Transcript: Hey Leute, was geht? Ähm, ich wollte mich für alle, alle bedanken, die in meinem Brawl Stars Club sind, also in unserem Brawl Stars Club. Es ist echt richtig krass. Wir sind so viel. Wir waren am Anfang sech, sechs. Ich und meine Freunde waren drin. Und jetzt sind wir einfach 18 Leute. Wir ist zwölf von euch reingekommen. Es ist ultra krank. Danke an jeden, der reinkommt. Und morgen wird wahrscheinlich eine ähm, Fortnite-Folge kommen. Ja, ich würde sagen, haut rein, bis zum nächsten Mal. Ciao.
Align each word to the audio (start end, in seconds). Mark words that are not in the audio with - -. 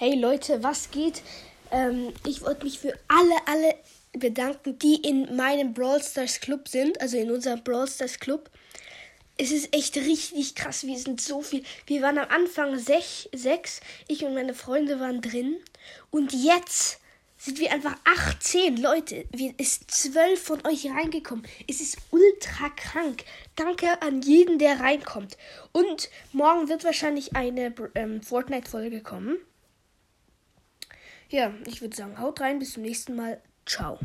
Hey 0.00 0.14
Leute, 0.14 0.62
was 0.62 0.92
geht? 0.92 1.22
Ähm, 1.72 2.12
ich 2.24 2.42
wollte 2.42 2.62
mich 2.62 2.78
für 2.78 2.96
alle, 3.08 3.34
alle 3.46 3.74
bedanken, 4.12 4.78
die 4.78 4.94
in 4.94 5.34
meinem 5.34 5.74
Brawl 5.74 6.00
Stars 6.00 6.38
Club 6.38 6.68
sind, 6.68 7.00
also 7.00 7.16
in 7.16 7.32
unserem 7.32 7.64
Brawl 7.64 7.88
Stars 7.88 8.20
Club. 8.20 8.48
Es 9.38 9.50
ist 9.50 9.74
echt 9.74 9.96
richtig 9.96 10.54
krass. 10.54 10.86
Wir 10.86 10.96
sind 10.96 11.20
so 11.20 11.42
viel. 11.42 11.64
Wir 11.86 12.00
waren 12.00 12.18
am 12.18 12.28
Anfang 12.28 12.78
sech, 12.78 13.28
sechs. 13.34 13.80
Ich 14.06 14.24
und 14.24 14.34
meine 14.34 14.54
Freunde 14.54 15.00
waren 15.00 15.20
drin. 15.20 15.56
Und 16.10 16.32
jetzt 16.32 17.00
sind 17.36 17.58
wir 17.58 17.72
einfach 17.72 17.96
18 18.04 18.76
Leute. 18.76 19.24
Wir 19.32 19.52
ist 19.58 19.90
zwölf 19.90 20.40
von 20.40 20.64
euch 20.64 20.88
reingekommen. 20.88 21.44
Es 21.66 21.80
ist 21.80 21.96
ultra 22.12 22.68
krank. 22.68 23.24
Danke 23.56 24.00
an 24.00 24.22
jeden, 24.22 24.60
der 24.60 24.78
reinkommt. 24.78 25.36
Und 25.72 26.08
morgen 26.30 26.68
wird 26.68 26.84
wahrscheinlich 26.84 27.34
eine 27.34 27.74
ähm, 27.96 28.22
Fortnite-Folge 28.22 29.00
kommen. 29.00 29.38
Ja, 31.30 31.52
ich 31.66 31.80
würde 31.80 31.96
sagen, 31.96 32.18
haut 32.18 32.40
rein, 32.40 32.58
bis 32.58 32.72
zum 32.72 32.82
nächsten 32.82 33.14
Mal. 33.14 33.40
Ciao. 33.66 33.98